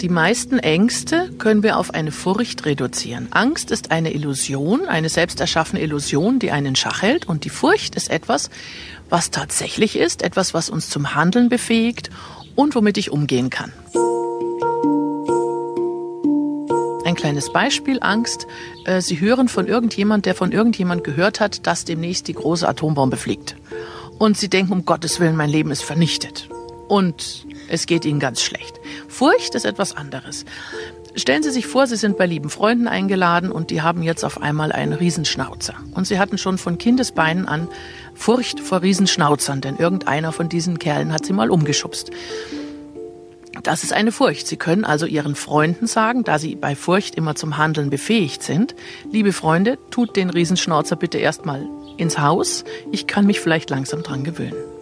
Die 0.00 0.10
meisten 0.10 0.58
Ängste 0.58 1.30
können 1.38 1.62
wir 1.62 1.78
auf 1.78 1.94
eine 1.94 2.12
Furcht 2.12 2.66
reduzieren. 2.66 3.28
Angst 3.30 3.70
ist 3.70 3.90
eine 3.90 4.12
Illusion, 4.12 4.86
eine 4.86 5.08
selbst 5.08 5.40
erschaffene 5.40 5.80
Illusion, 5.80 6.38
die 6.38 6.50
einen 6.50 6.76
Schach 6.76 7.00
hält. 7.00 7.26
Und 7.26 7.44
die 7.44 7.48
Furcht 7.48 7.94
ist 7.94 8.10
etwas, 8.10 8.50
was 9.08 9.30
tatsächlich 9.30 9.96
ist, 9.96 10.20
etwas, 10.20 10.52
was 10.52 10.68
uns 10.68 10.90
zum 10.90 11.14
Handeln 11.14 11.48
befähigt 11.48 12.10
und 12.54 12.74
womit 12.74 12.98
ich 12.98 13.10
umgehen 13.10 13.48
kann. 13.48 13.72
Ein 17.06 17.14
kleines 17.14 17.50
Beispiel, 17.50 17.98
Angst. 18.02 18.46
Äh, 18.84 19.00
Sie 19.00 19.18
hören 19.18 19.48
von 19.48 19.66
irgendjemand, 19.66 20.26
der 20.26 20.34
von 20.34 20.52
irgendjemand 20.52 21.04
gehört 21.04 21.40
hat, 21.40 21.66
dass 21.66 21.86
demnächst 21.86 22.28
die 22.28 22.34
große 22.34 22.68
Atombombe 22.68 23.16
fliegt. 23.16 23.56
Und 24.18 24.36
Sie 24.36 24.50
denken, 24.50 24.72
um 24.72 24.84
Gottes 24.84 25.20
Willen, 25.20 25.36
mein 25.36 25.48
Leben 25.48 25.70
ist 25.70 25.82
vernichtet. 25.82 26.50
Und 26.88 27.46
es 27.68 27.86
geht 27.86 28.04
Ihnen 28.04 28.20
ganz 28.20 28.42
schlecht. 28.42 28.80
Furcht 29.08 29.54
ist 29.54 29.64
etwas 29.64 29.96
anderes. 29.96 30.44
Stellen 31.16 31.42
Sie 31.42 31.50
sich 31.50 31.66
vor, 31.66 31.86
Sie 31.86 31.96
sind 31.96 32.18
bei 32.18 32.26
lieben 32.26 32.50
Freunden 32.50 32.88
eingeladen 32.88 33.50
und 33.50 33.70
die 33.70 33.80
haben 33.80 34.02
jetzt 34.02 34.22
auf 34.22 34.42
einmal 34.42 34.70
einen 34.70 34.92
Riesenschnauzer. 34.92 35.74
Und 35.94 36.06
Sie 36.06 36.18
hatten 36.18 36.36
schon 36.36 36.58
von 36.58 36.76
Kindesbeinen 36.76 37.48
an 37.48 37.68
Furcht 38.14 38.60
vor 38.60 38.82
Riesenschnauzern, 38.82 39.62
denn 39.62 39.78
irgendeiner 39.78 40.32
von 40.32 40.50
diesen 40.50 40.78
Kerlen 40.78 41.12
hat 41.14 41.24
Sie 41.24 41.32
mal 41.32 41.50
umgeschubst. 41.50 42.10
Das 43.62 43.82
ist 43.82 43.94
eine 43.94 44.12
Furcht. 44.12 44.46
Sie 44.46 44.58
können 44.58 44.84
also 44.84 45.06
Ihren 45.06 45.34
Freunden 45.34 45.86
sagen, 45.86 46.22
da 46.22 46.38
Sie 46.38 46.54
bei 46.54 46.76
Furcht 46.76 47.14
immer 47.14 47.34
zum 47.34 47.56
Handeln 47.56 47.88
befähigt 47.88 48.42
sind, 48.42 48.74
liebe 49.10 49.32
Freunde, 49.32 49.78
tut 49.90 50.16
den 50.16 50.28
Riesenschnauzer 50.28 50.96
bitte 50.96 51.16
erstmal 51.16 51.66
ins 51.96 52.18
Haus. 52.18 52.64
Ich 52.92 53.06
kann 53.06 53.26
mich 53.26 53.40
vielleicht 53.40 53.70
langsam 53.70 54.02
dran 54.02 54.22
gewöhnen. 54.22 54.75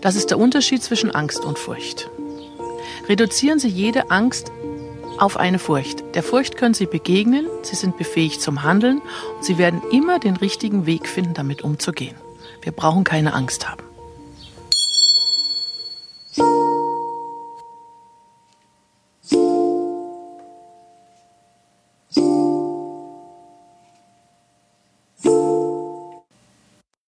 Das 0.00 0.16
ist 0.16 0.30
der 0.30 0.38
Unterschied 0.38 0.82
zwischen 0.82 1.10
Angst 1.10 1.44
und 1.44 1.58
Furcht. 1.58 2.10
Reduzieren 3.08 3.58
Sie 3.58 3.68
jede 3.68 4.10
Angst 4.10 4.50
auf 5.18 5.36
eine 5.36 5.58
Furcht. 5.58 6.02
Der 6.14 6.22
Furcht 6.22 6.56
können 6.56 6.74
Sie 6.74 6.86
begegnen, 6.86 7.46
Sie 7.62 7.76
sind 7.76 7.98
befähigt 7.98 8.40
zum 8.40 8.62
Handeln 8.62 9.02
und 9.36 9.44
Sie 9.44 9.58
werden 9.58 9.82
immer 9.92 10.18
den 10.18 10.36
richtigen 10.36 10.86
Weg 10.86 11.06
finden, 11.06 11.34
damit 11.34 11.62
umzugehen. 11.62 12.16
Wir 12.62 12.72
brauchen 12.72 13.04
keine 13.04 13.34
Angst 13.34 13.68
haben. 13.68 13.89